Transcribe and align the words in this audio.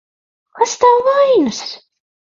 Kas 0.57 0.73
tev 0.83 0.95
vainas? 1.05 1.61